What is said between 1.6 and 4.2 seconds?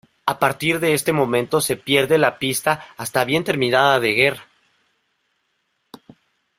se pierde la pista hasta bien terminada de